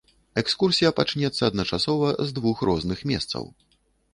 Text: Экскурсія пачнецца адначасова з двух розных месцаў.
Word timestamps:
Экскурсія 0.41 0.91
пачнецца 0.99 1.41
адначасова 1.51 2.07
з 2.31 2.39
двух 2.39 2.65
розных 2.71 2.99
месцаў. 3.13 3.43